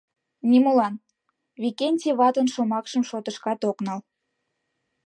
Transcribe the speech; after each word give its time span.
Нимолан,— 0.49 0.93
Викентий 1.61 2.15
ватын 2.19 2.47
шомакшым 2.53 3.03
шотышкат 3.09 3.59
ок 3.69 3.77
нал. 3.85 3.99